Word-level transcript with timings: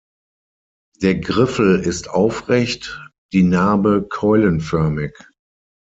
Der 1.03 1.13
Griffel 1.19 1.79
ist 1.79 2.09
aufrecht, 2.09 2.99
die 3.33 3.43
Narbe 3.43 4.07
keulenförmig. 4.09 5.13